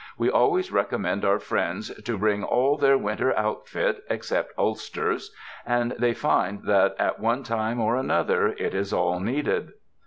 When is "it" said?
8.57-8.73